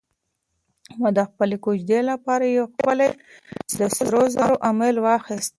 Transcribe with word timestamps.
ما 0.99 1.09
د 1.17 1.19
خپلې 1.29 1.55
کوژدنې 1.65 2.01
لپاره 2.11 2.43
یو 2.57 2.65
ښکلی 2.73 3.09
د 3.79 3.81
سرو 3.95 4.23
زرو 4.35 4.55
امیل 4.69 4.95
واخیست. 5.07 5.49